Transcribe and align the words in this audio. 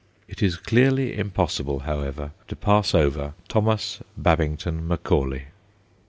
It 0.27 0.41
is 0.41 0.57
clearly 0.57 1.15
impossible, 1.15 1.81
however, 1.81 2.31
to 2.47 2.55
pass 2.55 2.95
over 2.95 3.35
Thomas 3.47 3.99
Babington 4.17 4.87
Macaulay. 4.87 5.49